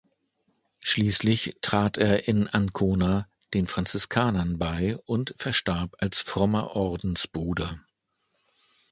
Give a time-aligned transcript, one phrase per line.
[0.79, 7.79] Schließlich trat er in Ancona den Franziskanern bei und verstarb als frommer Ordensbruder.